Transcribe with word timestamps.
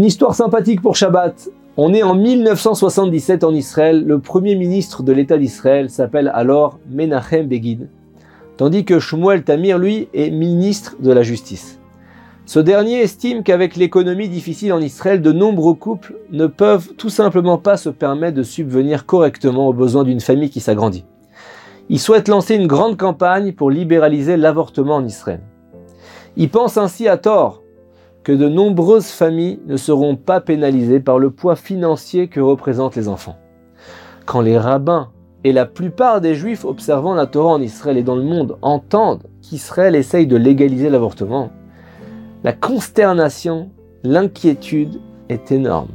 Une 0.00 0.06
histoire 0.06 0.34
sympathique 0.34 0.80
pour 0.80 0.96
Shabbat. 0.96 1.50
On 1.76 1.92
est 1.92 2.02
en 2.02 2.14
1977 2.14 3.44
en 3.44 3.52
Israël. 3.52 4.02
Le 4.06 4.18
premier 4.18 4.56
ministre 4.56 5.02
de 5.02 5.12
l'État 5.12 5.36
d'Israël 5.36 5.90
s'appelle 5.90 6.32
alors 6.32 6.78
Menachem 6.88 7.46
Begin, 7.46 7.80
tandis 8.56 8.86
que 8.86 8.98
Shmuel 8.98 9.44
Tamir, 9.44 9.78
lui, 9.78 10.08
est 10.14 10.30
ministre 10.30 10.96
de 11.00 11.12
la 11.12 11.22
Justice. 11.22 11.78
Ce 12.46 12.58
dernier 12.58 13.02
estime 13.02 13.42
qu'avec 13.42 13.76
l'économie 13.76 14.30
difficile 14.30 14.72
en 14.72 14.80
Israël, 14.80 15.20
de 15.20 15.32
nombreux 15.32 15.74
couples 15.74 16.14
ne 16.32 16.46
peuvent 16.46 16.94
tout 16.96 17.10
simplement 17.10 17.58
pas 17.58 17.76
se 17.76 17.90
permettre 17.90 18.38
de 18.38 18.42
subvenir 18.42 19.04
correctement 19.04 19.68
aux 19.68 19.74
besoins 19.74 20.04
d'une 20.04 20.20
famille 20.20 20.48
qui 20.48 20.60
s'agrandit. 20.60 21.04
Il 21.90 22.00
souhaite 22.00 22.28
lancer 22.28 22.54
une 22.54 22.68
grande 22.68 22.96
campagne 22.96 23.52
pour 23.52 23.70
libéraliser 23.70 24.38
l'avortement 24.38 24.96
en 24.96 25.04
Israël. 25.04 25.42
Il 26.38 26.48
pense 26.48 26.78
ainsi 26.78 27.06
à 27.06 27.18
tort 27.18 27.60
que 28.22 28.32
de 28.32 28.48
nombreuses 28.48 29.10
familles 29.10 29.60
ne 29.66 29.76
seront 29.76 30.16
pas 30.16 30.40
pénalisées 30.40 31.00
par 31.00 31.18
le 31.18 31.30
poids 31.30 31.56
financier 31.56 32.28
que 32.28 32.40
représentent 32.40 32.96
les 32.96 33.08
enfants. 33.08 33.36
Quand 34.26 34.40
les 34.40 34.58
rabbins 34.58 35.08
et 35.42 35.52
la 35.52 35.64
plupart 35.64 36.20
des 36.20 36.34
juifs 36.34 36.64
observant 36.64 37.14
la 37.14 37.26
Torah 37.26 37.54
en 37.54 37.62
Israël 37.62 37.96
et 37.96 38.02
dans 38.02 38.16
le 38.16 38.22
monde 38.22 38.58
entendent 38.60 39.26
qu'Israël 39.40 39.94
essaye 39.94 40.26
de 40.26 40.36
légaliser 40.36 40.90
l'avortement, 40.90 41.50
la 42.44 42.52
consternation, 42.52 43.70
l'inquiétude 44.04 45.00
est 45.28 45.50
énorme. 45.50 45.88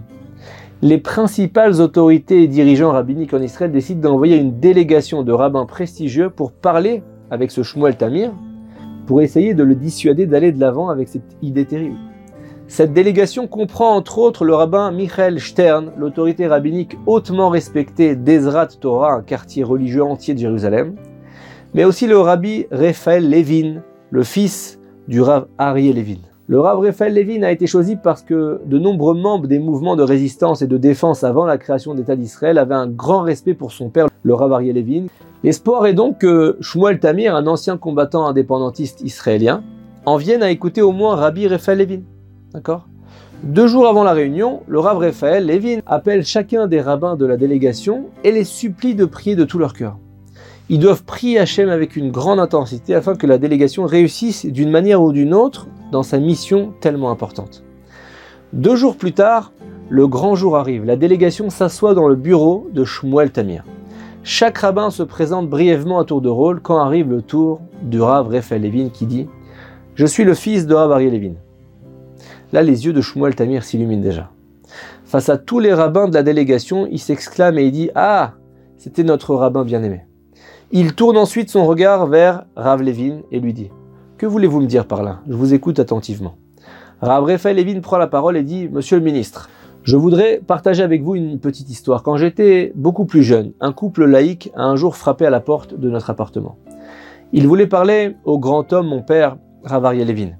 Les 0.81 0.97
principales 0.97 1.79
autorités 1.79 2.43
et 2.43 2.47
dirigeants 2.47 2.91
rabbiniques 2.91 3.33
en 3.33 3.41
Israël 3.41 3.71
décident 3.71 4.09
d'envoyer 4.09 4.37
une 4.37 4.59
délégation 4.59 5.23
de 5.23 5.31
rabbins 5.31 5.65
prestigieux 5.65 6.29
pour 6.29 6.51
parler 6.51 7.03
avec 7.31 7.51
ce 7.51 7.63
Shmuel 7.63 7.97
Tamir, 7.97 8.31
pour 9.05 9.21
essayer 9.21 9.53
de 9.53 9.63
le 9.63 9.75
dissuader 9.75 10.25
d'aller 10.25 10.51
de 10.51 10.59
l'avant 10.59 10.89
avec 10.89 11.07
cette 11.07 11.37
idée 11.41 11.65
terrible. 11.65 11.97
Cette 12.67 12.93
délégation 12.93 13.47
comprend 13.47 13.95
entre 13.95 14.17
autres 14.17 14.43
le 14.43 14.55
rabbin 14.55 14.91
Michael 14.91 15.39
Stern, 15.39 15.91
l'autorité 15.97 16.47
rabbinique 16.47 16.97
hautement 17.05 17.49
respectée 17.49 18.15
d'Ezrat 18.15 18.67
Torah, 18.67 19.13
un 19.13 19.21
quartier 19.21 19.63
religieux 19.63 20.03
entier 20.03 20.33
de 20.33 20.39
Jérusalem, 20.39 20.95
mais 21.75 21.83
aussi 21.83 22.07
le 22.07 22.17
rabbi 22.17 22.65
Raphaël 22.71 23.29
Levin, 23.29 23.83
le 24.09 24.23
fils 24.23 24.79
du 25.07 25.21
rav 25.21 25.45
Arié 25.59 25.93
Levin. 25.93 26.17
Le 26.47 26.59
Rav 26.59 26.79
Raphaël 26.79 27.13
Levin 27.13 27.41
a 27.41 27.51
été 27.51 27.65
choisi 27.65 27.95
parce 27.95 28.21
que 28.21 28.61
de 28.65 28.77
nombreux 28.77 29.15
membres 29.15 29.47
des 29.47 29.57
mouvements 29.57 29.95
de 29.95 30.03
résistance 30.03 30.61
et 30.61 30.67
de 30.67 30.77
défense 30.77 31.23
avant 31.23 31.45
la 31.45 31.57
création 31.57 31.95
d'État 31.95 32.15
d'Israël 32.15 32.59
avaient 32.59 32.75
un 32.75 32.87
grand 32.87 33.21
respect 33.21 33.55
pour 33.55 33.71
son 33.71 33.89
père, 33.89 34.07
le 34.21 34.33
Rav 34.35 34.53
Ariel 34.53 34.75
Levin. 34.75 35.05
L'espoir 35.43 35.87
est 35.87 35.93
donc 35.93 36.19
que 36.19 36.57
Shmuel 36.61 36.99
Tamir, 36.99 37.35
un 37.35 37.47
ancien 37.47 37.77
combattant 37.77 38.27
indépendantiste 38.27 39.01
israélien, 39.01 39.63
en 40.05 40.17
vienne 40.17 40.43
à 40.43 40.51
écouter 40.51 40.83
au 40.83 40.91
moins 40.91 41.15
Rabbi 41.15 41.47
Raphaël 41.47 41.79
Levin. 41.79 42.01
Deux 43.43 43.67
jours 43.67 43.87
avant 43.87 44.03
la 44.03 44.13
réunion, 44.13 44.61
le 44.67 44.79
Rav 44.79 44.97
Raphaël 44.97 45.45
Levin 45.45 45.79
appelle 45.85 46.25
chacun 46.25 46.67
des 46.67 46.81
rabbins 46.81 47.15
de 47.15 47.25
la 47.25 47.37
délégation 47.37 48.05
et 48.23 48.31
les 48.31 48.43
supplie 48.43 48.95
de 48.95 49.05
prier 49.05 49.35
de 49.35 49.43
tout 49.43 49.59
leur 49.59 49.73
cœur. 49.73 49.97
Ils 50.69 50.79
doivent 50.79 51.03
prier 51.03 51.37
Hachem 51.37 51.69
avec 51.69 51.95
une 51.95 52.11
grande 52.11 52.39
intensité 52.39 52.95
afin 52.95 53.15
que 53.15 53.27
la 53.27 53.37
délégation 53.37 53.85
réussisse 53.85 54.45
d'une 54.45 54.71
manière 54.71 55.03
ou 55.03 55.11
d'une 55.11 55.33
autre 55.33 55.67
dans 55.91 56.01
sa 56.01 56.17
mission 56.17 56.73
tellement 56.79 57.11
importante. 57.11 57.63
Deux 58.53 58.75
jours 58.75 58.97
plus 58.97 59.13
tard, 59.13 59.51
le 59.89 60.07
grand 60.07 60.33
jour 60.33 60.57
arrive. 60.57 60.85
La 60.85 60.95
délégation 60.95 61.51
s'assoit 61.51 61.93
dans 61.93 62.07
le 62.07 62.15
bureau 62.15 62.67
de 62.73 62.83
Shmuel 62.83 63.31
Tamir. 63.31 63.63
Chaque 64.23 64.57
rabbin 64.57 64.89
se 64.89 65.03
présente 65.03 65.47
brièvement 65.47 65.99
à 65.99 66.05
tour 66.05 66.21
de 66.21 66.29
rôle 66.29 66.61
quand 66.61 66.79
arrive 66.79 67.11
le 67.11 67.21
tour 67.21 67.61
du 67.83 68.01
Rav 68.01 68.27
Raphaël 68.29 68.63
Levin 68.63 68.89
qui 68.89 69.05
dit 69.05 69.27
Je 69.93 70.07
suis 70.07 70.23
le 70.23 70.33
fils 70.33 70.65
de 70.65 70.73
Rav 70.73 70.91
Ariel. 70.91 71.35
Là, 72.53 72.61
les 72.61 72.85
yeux 72.85 72.93
de 72.93 73.01
Shmuel 73.01 73.35
Tamir 73.35 73.63
s'illuminent 73.63 74.01
déjà. 74.01 74.29
Face 75.03 75.29
à 75.29 75.37
tous 75.37 75.59
les 75.59 75.73
rabbins 75.73 76.07
de 76.07 76.13
la 76.13 76.23
délégation, 76.23 76.87
il 76.89 76.99
s'exclame 76.99 77.57
et 77.57 77.65
il 77.65 77.71
dit 77.71 77.89
Ah, 77.95 78.33
c'était 78.77 79.03
notre 79.03 79.35
rabbin 79.35 79.63
bien-aimé. 79.63 80.05
Il 80.71 80.93
tourne 80.93 81.17
ensuite 81.17 81.49
son 81.49 81.65
regard 81.65 82.07
vers 82.07 82.45
Rav 82.55 82.81
Levin 82.81 83.21
et 83.31 83.39
lui 83.39 83.53
dit 83.53 83.69
Que 84.17 84.25
voulez-vous 84.25 84.61
me 84.61 84.67
dire 84.67 84.87
par 84.87 85.03
là? 85.03 85.19
Je 85.27 85.33
vous 85.33 85.53
écoute 85.53 85.79
attentivement. 85.79 86.35
Rav 87.01 87.23
Raphaël 87.23 87.57
Levin 87.57 87.79
prend 87.81 87.97
la 87.97 88.07
parole 88.07 88.35
et 88.35 88.43
dit 88.43 88.67
Monsieur 88.67 88.97
le 88.97 89.03
ministre, 89.03 89.49
je 89.83 89.95
voudrais 89.95 90.41
partager 90.45 90.81
avec 90.81 91.03
vous 91.03 91.15
une 91.15 91.39
petite 91.39 91.69
histoire. 91.69 92.01
Quand 92.01 92.17
j'étais 92.17 92.71
beaucoup 92.75 93.05
plus 93.05 93.21
jeune, 93.21 93.53
un 93.61 93.71
couple 93.71 94.05
laïque 94.05 94.51
a 94.55 94.63
un 94.63 94.75
jour 94.75 94.95
frappé 94.95 95.25
à 95.25 95.29
la 95.29 95.39
porte 95.39 95.75
de 95.75 95.89
notre 95.89 96.09
appartement. 96.09 96.57
Il 97.31 97.47
voulait 97.47 97.67
parler 97.67 98.15
au 98.23 98.39
grand 98.39 98.73
homme, 98.73 98.87
mon 98.87 99.01
père, 99.01 99.37
Rav 99.63 99.93
Levin. 99.93 100.31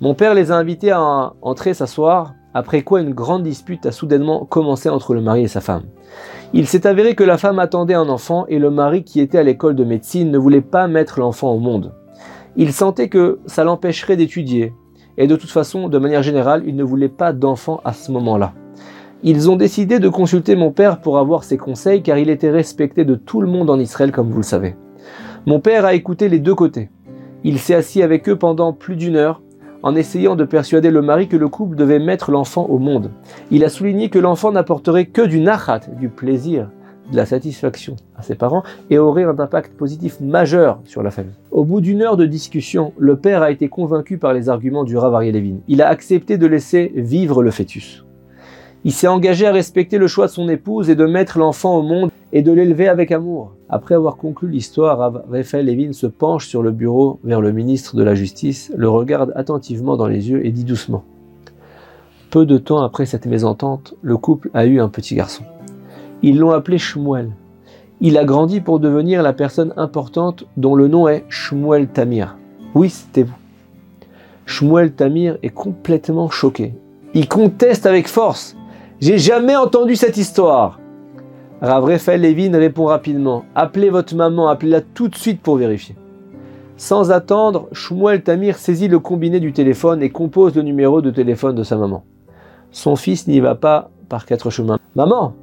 Mon 0.00 0.14
père 0.14 0.34
les 0.34 0.52
a 0.52 0.56
invités 0.56 0.92
à 0.92 1.32
entrer 1.42 1.74
s'asseoir, 1.74 2.34
après 2.54 2.82
quoi 2.82 3.00
une 3.00 3.14
grande 3.14 3.42
dispute 3.42 3.84
a 3.84 3.90
soudainement 3.90 4.44
commencé 4.44 4.88
entre 4.88 5.12
le 5.12 5.20
mari 5.20 5.42
et 5.42 5.48
sa 5.48 5.60
femme. 5.60 5.86
Il 6.52 6.68
s'est 6.68 6.86
avéré 6.86 7.16
que 7.16 7.24
la 7.24 7.36
femme 7.36 7.58
attendait 7.58 7.94
un 7.94 8.08
enfant 8.08 8.46
et 8.46 8.60
le 8.60 8.70
mari 8.70 9.02
qui 9.02 9.20
était 9.20 9.38
à 9.38 9.42
l'école 9.42 9.74
de 9.74 9.82
médecine 9.82 10.30
ne 10.30 10.38
voulait 10.38 10.60
pas 10.60 10.86
mettre 10.86 11.18
l'enfant 11.18 11.50
au 11.50 11.58
monde. 11.58 11.94
Il 12.54 12.72
sentait 12.72 13.08
que 13.08 13.40
ça 13.46 13.64
l'empêcherait 13.64 14.16
d'étudier 14.16 14.72
et 15.16 15.26
de 15.26 15.34
toute 15.34 15.50
façon, 15.50 15.88
de 15.88 15.98
manière 15.98 16.22
générale, 16.22 16.62
il 16.64 16.76
ne 16.76 16.84
voulait 16.84 17.08
pas 17.08 17.32
d'enfant 17.32 17.80
à 17.84 17.92
ce 17.92 18.12
moment-là. 18.12 18.52
Ils 19.24 19.50
ont 19.50 19.56
décidé 19.56 19.98
de 19.98 20.08
consulter 20.08 20.54
mon 20.54 20.70
père 20.70 21.00
pour 21.00 21.18
avoir 21.18 21.42
ses 21.42 21.58
conseils 21.58 22.04
car 22.04 22.18
il 22.18 22.30
était 22.30 22.52
respecté 22.52 23.04
de 23.04 23.16
tout 23.16 23.40
le 23.40 23.48
monde 23.48 23.68
en 23.68 23.80
Israël 23.80 24.12
comme 24.12 24.30
vous 24.30 24.36
le 24.36 24.42
savez. 24.44 24.76
Mon 25.44 25.58
père 25.58 25.84
a 25.84 25.94
écouté 25.94 26.28
les 26.28 26.38
deux 26.38 26.54
côtés. 26.54 26.88
Il 27.42 27.58
s'est 27.58 27.74
assis 27.74 28.00
avec 28.00 28.28
eux 28.28 28.36
pendant 28.36 28.72
plus 28.72 28.94
d'une 28.94 29.16
heure 29.16 29.42
en 29.82 29.94
essayant 29.94 30.36
de 30.36 30.44
persuader 30.44 30.90
le 30.90 31.02
mari 31.02 31.28
que 31.28 31.36
le 31.36 31.48
couple 31.48 31.76
devait 31.76 31.98
mettre 31.98 32.30
l'enfant 32.30 32.66
au 32.66 32.78
monde. 32.78 33.10
Il 33.50 33.64
a 33.64 33.68
souligné 33.68 34.08
que 34.08 34.18
l'enfant 34.18 34.52
n'apporterait 34.52 35.06
que 35.06 35.22
du 35.22 35.40
nachat, 35.40 35.80
du 35.98 36.08
plaisir, 36.08 36.68
de 37.10 37.16
la 37.16 37.26
satisfaction 37.26 37.96
à 38.16 38.22
ses 38.22 38.34
parents 38.34 38.62
et 38.90 38.98
aurait 38.98 39.24
un 39.24 39.38
impact 39.38 39.74
positif 39.74 40.20
majeur 40.20 40.80
sur 40.84 41.02
la 41.02 41.10
famille. 41.10 41.32
Au 41.50 41.64
bout 41.64 41.80
d'une 41.80 42.02
heure 42.02 42.16
de 42.16 42.26
discussion, 42.26 42.92
le 42.98 43.16
père 43.16 43.42
a 43.42 43.50
été 43.50 43.68
convaincu 43.68 44.18
par 44.18 44.34
les 44.34 44.48
arguments 44.48 44.84
du 44.84 44.96
Rav 44.96 45.22
Levin. 45.22 45.56
Il 45.68 45.82
a 45.82 45.88
accepté 45.88 46.36
de 46.38 46.46
laisser 46.46 46.92
vivre 46.94 47.42
le 47.42 47.50
fœtus. 47.50 48.04
Il 48.84 48.92
s'est 48.92 49.08
engagé 49.08 49.46
à 49.46 49.52
respecter 49.52 49.98
le 49.98 50.06
choix 50.06 50.26
de 50.26 50.32
son 50.32 50.48
épouse 50.48 50.88
et 50.88 50.94
de 50.94 51.06
mettre 51.06 51.38
l'enfant 51.38 51.76
au 51.76 51.82
monde 51.82 52.10
et 52.32 52.42
de 52.42 52.52
l'élever 52.52 52.88
avec 52.88 53.10
amour. 53.10 53.54
Après 53.68 53.94
avoir 53.94 54.16
conclu 54.16 54.48
l'histoire, 54.48 55.12
Raphaël 55.30 55.66
Levin 55.66 55.92
se 55.92 56.06
penche 56.06 56.46
sur 56.46 56.62
le 56.62 56.70
bureau 56.70 57.20
vers 57.24 57.40
le 57.40 57.52
ministre 57.52 57.96
de 57.96 58.02
la 58.02 58.14
Justice, 58.14 58.72
le 58.76 58.88
regarde 58.88 59.32
attentivement 59.34 59.96
dans 59.96 60.06
les 60.06 60.30
yeux 60.30 60.44
et 60.44 60.50
dit 60.50 60.64
doucement 60.64 61.04
Peu 62.30 62.46
de 62.46 62.58
temps 62.58 62.82
après 62.82 63.06
cette 63.06 63.26
mésentente, 63.26 63.94
le 64.02 64.16
couple 64.16 64.50
a 64.54 64.66
eu 64.66 64.80
un 64.80 64.88
petit 64.88 65.14
garçon. 65.14 65.44
Ils 66.22 66.38
l'ont 66.38 66.50
appelé 66.50 66.78
Shmuel. 66.78 67.30
Il 68.00 68.16
a 68.18 68.24
grandi 68.24 68.60
pour 68.60 68.78
devenir 68.78 69.22
la 69.22 69.32
personne 69.32 69.72
importante 69.76 70.44
dont 70.56 70.74
le 70.74 70.88
nom 70.88 71.08
est 71.08 71.24
Shmuel 71.28 71.88
Tamir. 71.88 72.36
Oui, 72.74 72.90
c'était 72.90 73.24
vous. 73.24 73.34
Shmuel 74.46 74.92
Tamir 74.92 75.38
est 75.42 75.50
complètement 75.50 76.30
choqué. 76.30 76.74
Il 77.14 77.28
conteste 77.28 77.86
avec 77.86 78.08
force. 78.08 78.56
J'ai 79.00 79.18
jamais 79.18 79.56
entendu 79.56 79.96
cette 79.96 80.16
histoire. 80.16 80.77
Rav 81.60 81.84
Raphaël 81.84 82.20
Levin 82.22 82.56
répond 82.56 82.84
rapidement 82.84 83.44
Appelez 83.56 83.90
votre 83.90 84.14
maman, 84.14 84.46
appelez-la 84.48 84.80
tout 84.80 85.08
de 85.08 85.16
suite 85.16 85.42
pour 85.42 85.56
vérifier. 85.56 85.96
Sans 86.76 87.10
attendre, 87.10 87.68
Shmuel 87.72 88.22
Tamir 88.22 88.56
saisit 88.56 88.86
le 88.86 89.00
combiné 89.00 89.40
du 89.40 89.52
téléphone 89.52 90.00
et 90.00 90.10
compose 90.10 90.54
le 90.54 90.62
numéro 90.62 91.02
de 91.02 91.10
téléphone 91.10 91.56
de 91.56 91.64
sa 91.64 91.76
maman. 91.76 92.04
Son 92.70 92.94
fils 92.94 93.26
n'y 93.26 93.40
va 93.40 93.56
pas 93.56 93.90
par 94.08 94.24
quatre 94.24 94.50
chemins. 94.50 94.78
Maman, 94.94 95.34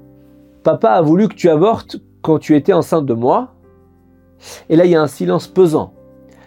papa 0.63 0.91
a 0.91 1.01
voulu 1.01 1.27
que 1.27 1.35
tu 1.35 1.49
avortes 1.49 1.97
quand 2.21 2.39
tu 2.39 2.55
étais 2.55 2.71
enceinte 2.71 3.05
de 3.05 3.13
moi 3.13 3.53
Et 4.69 4.77
là, 4.77 4.85
il 4.85 4.91
y 4.91 4.95
a 4.95 5.01
un 5.01 5.07
silence 5.07 5.47
pesant. 5.49 5.93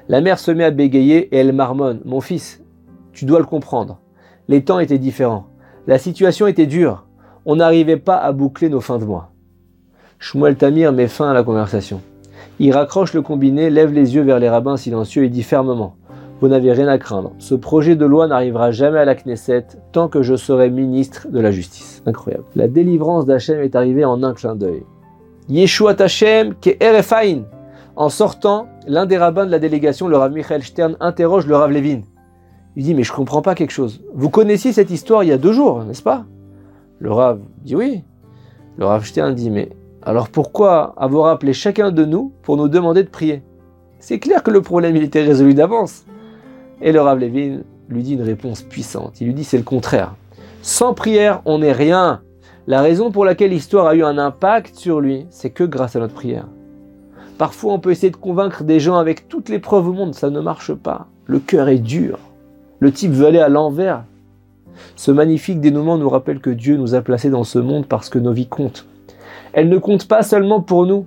La 0.09 0.23
mère 0.23 0.39
se 0.39 0.51
met 0.51 0.65
à 0.65 0.71
bégayer 0.71 1.29
et 1.35 1.37
elle 1.37 1.53
marmonne 1.53 2.01
Mon 2.07 2.23
fils, 2.23 2.65
tu 3.13 3.27
dois 3.27 3.41
le 3.41 3.45
comprendre. 3.45 4.01
Les 4.49 4.65
temps 4.65 4.79
étaient 4.79 4.97
différents. 4.97 5.49
La 5.87 5.99
situation 5.99 6.47
était 6.47 6.67
dure. 6.67 7.05
On 7.45 7.57
n'arrivait 7.57 7.99
pas 7.99 8.17
à 8.17 8.33
boucler 8.33 8.71
nos 8.71 8.81
fins 8.81 8.99
de 8.99 9.05
mois. 9.05 9.31
Shmuel 10.21 10.57
Tamir 10.57 10.93
met 10.93 11.07
fin 11.07 11.31
à 11.31 11.33
la 11.33 11.45
conversation. 11.45 12.01
Il 12.59 12.73
raccroche 12.73 13.15
le 13.15 13.23
combiné, 13.23 13.71
lève 13.71 13.93
les 13.93 14.17
yeux 14.17 14.23
vers 14.23 14.41
les 14.41 14.49
rabbins 14.49 14.77
silencieux 14.77 15.23
et 15.23 15.29
dit 15.29 15.45
fermement 15.45 15.95
Vous 16.41 16.49
n'avez 16.49 16.73
rien 16.73 16.89
à 16.89 16.99
craindre. 16.99 17.33
Ce 17.39 17.55
projet 17.55 17.95
de 17.95 18.05
loi 18.05 18.27
n'arrivera 18.27 18.73
jamais 18.73 18.99
à 18.99 19.05
la 19.05 19.15
Knesset 19.15 19.67
tant 19.93 20.09
que 20.09 20.23
je 20.23 20.35
serai 20.35 20.71
ministre 20.71 21.29
de 21.31 21.39
la 21.39 21.53
Justice. 21.53 22.03
Incroyable. 22.05 22.45
La 22.57 22.67
délivrance 22.67 23.27
d'Hachem 23.27 23.61
est 23.61 23.77
arrivée 23.77 24.05
en 24.05 24.25
un 24.25 24.35
clin 24.35 24.57
d'œil. 24.57 24.83
Yeshua 25.49 25.95
Hachem 26.01 26.55
ke 26.55 26.71
erefain. 26.81 27.45
En 27.95 28.09
sortant, 28.09 28.67
l'un 28.89 29.07
des 29.07 29.19
rabbins 29.19 29.47
de 29.47 29.53
la 29.53 29.61
délégation, 29.61 30.09
le 30.09 30.17
Rav 30.17 30.33
Michael 30.33 30.65
Stern, 30.65 30.97
interroge 30.99 31.47
le 31.47 31.55
Rav 31.55 31.71
Levin. 31.71 32.01
Il 32.75 32.85
dit, 32.85 32.95
mais 32.95 33.05
je 33.05 33.13
comprends 33.13 33.43
pas 33.43 33.55
quelque 33.55 33.73
chose. 33.73 34.03
Vous 34.15 34.31
connaissiez 34.31 34.73
cette 34.73 34.91
histoire 34.91 35.23
il 35.23 35.29
y 35.29 35.33
a 35.33 35.39
deux 35.39 35.53
jours, 35.53 35.85
n'est-ce 35.85 36.03
pas? 36.03 36.25
Le 36.99 37.13
Rav 37.13 37.41
dit 37.63 37.77
oui. 37.77 38.03
Le 38.77 38.85
Rav 38.85 39.05
Stern 39.05 39.35
dit, 39.35 39.51
mais 39.51 39.71
alors 40.03 40.29
pourquoi 40.29 40.95
avoir 40.97 41.27
appelé 41.27 41.53
chacun 41.53 41.91
de 41.91 42.05
nous 42.05 42.33
pour 42.43 42.57
nous 42.57 42.69
demander 42.69 43.03
de 43.03 43.09
prier? 43.09 43.43
C'est 43.99 44.19
clair 44.19 44.43
que 44.43 44.51
le 44.51 44.63
problème 44.63 44.97
était 44.97 45.23
résolu 45.25 45.55
d'avance. 45.55 46.05
Et 46.81 46.93
le 46.93 47.01
Rav 47.01 47.19
Levin 47.19 47.61
lui 47.89 48.03
dit 48.03 48.15
une 48.15 48.23
réponse 48.23 48.63
puissante. 48.63 49.21
Il 49.21 49.27
lui 49.27 49.35
dit, 49.35 49.45
c'est 49.45 49.59
le 49.59 49.65
contraire. 49.65 50.15
Sans 50.63 50.95
prière, 50.95 51.43
on 51.47 51.59
n'est 51.59 51.73
rien. 51.73 52.21
La 52.67 52.81
raison 52.81 53.11
pour 53.11 53.25
laquelle 53.25 53.51
l'histoire 53.51 53.87
a 53.87 53.95
eu 53.95 54.05
un 54.05 54.19
impact 54.19 54.77
sur 54.77 55.01
lui, 55.01 55.27
c'est 55.31 55.51
que 55.51 55.65
grâce 55.65 55.97
à 55.97 56.01
notre 56.01 56.15
prière. 56.15 56.47
Parfois, 57.39 57.73
on 57.73 57.79
peut 57.79 57.91
essayer 57.91 58.11
de 58.11 58.17
convaincre 58.17 58.63
des 58.63 58.79
gens 58.79 58.97
avec 58.97 59.29
toutes 59.29 59.49
les 59.49 59.59
preuves 59.59 59.89
au 59.89 59.93
monde, 59.93 60.15
ça 60.15 60.31
ne 60.31 60.41
marche 60.41 60.75
pas. 60.75 61.07
Le 61.27 61.39
cœur 61.39 61.69
est 61.69 61.79
dur. 61.79 62.19
Le 62.79 62.93
type 62.93 63.13
veut 63.13 63.27
aller 63.27 63.39
à 63.39 63.49
l'envers. 63.49 64.05
Ce 64.97 65.11
magnifique 65.11 65.61
dénouement 65.61 65.99
nous 65.99 66.09
rappelle 66.09 66.41
que 66.41 66.51
Dieu 66.51 66.77
nous 66.77 66.95
a 66.95 67.01
placés 67.01 67.31
dans 67.31 67.45
ce 67.45 67.59
monde 67.59 67.87
parce 67.87 68.09
que 68.09 68.19
nos 68.19 68.33
vies 68.33 68.47
comptent. 68.47 68.87
Elles 69.53 69.69
ne 69.69 69.79
comptent 69.79 70.09
pas 70.09 70.23
seulement 70.23 70.61
pour 70.61 70.87
nous, 70.87 71.07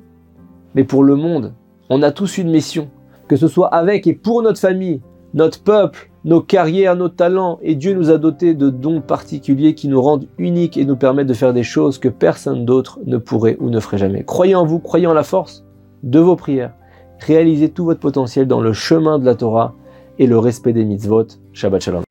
mais 0.75 0.83
pour 0.83 1.03
le 1.03 1.15
monde. 1.15 1.53
On 1.89 2.01
a 2.01 2.11
tous 2.11 2.37
une 2.37 2.49
mission, 2.49 2.89
que 3.27 3.35
ce 3.35 3.47
soit 3.47 3.67
avec 3.67 4.07
et 4.07 4.13
pour 4.13 4.41
notre 4.41 4.59
famille, 4.59 5.01
notre 5.33 5.63
peuple, 5.63 6.11
nos 6.23 6.41
carrières, 6.41 6.95
nos 6.95 7.09
talents, 7.09 7.59
et 7.61 7.75
Dieu 7.75 7.93
nous 7.93 8.09
a 8.09 8.17
dotés 8.17 8.53
de 8.53 8.69
dons 8.69 9.01
particuliers 9.01 9.73
qui 9.73 9.87
nous 9.87 10.01
rendent 10.01 10.27
uniques 10.37 10.77
et 10.77 10.85
nous 10.85 10.95
permettent 10.95 11.27
de 11.27 11.33
faire 11.33 11.53
des 11.53 11.63
choses 11.63 11.97
que 11.97 12.09
personne 12.09 12.65
d'autre 12.65 12.99
ne 13.05 13.17
pourrait 13.17 13.57
ou 13.59 13.69
ne 13.69 13.79
ferait 13.79 13.97
jamais. 13.97 14.23
Croyez 14.23 14.55
en 14.55 14.65
vous, 14.65 14.79
croyez 14.79 15.07
en 15.07 15.13
la 15.13 15.23
force 15.23 15.65
de 16.03 16.19
vos 16.19 16.35
prières. 16.35 16.73
Réalisez 17.19 17.69
tout 17.69 17.85
votre 17.85 17.99
potentiel 17.99 18.47
dans 18.47 18.61
le 18.61 18.73
chemin 18.73 19.19
de 19.19 19.25
la 19.25 19.35
Torah 19.35 19.75
et 20.19 20.27
le 20.27 20.37
respect 20.37 20.73
des 20.73 20.85
mitzvot. 20.85 21.27
Shabbat 21.53 21.81
Shalom. 21.81 22.10